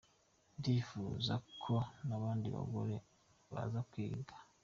[0.57, 1.75] Ndifuza ko
[2.07, 2.95] n’abandi bagore
[3.51, 4.35] baza kwiga.